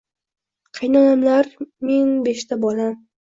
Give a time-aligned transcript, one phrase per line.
[0.79, 1.51] Qaynonamlar,
[1.91, 2.99] men, beshta bolam..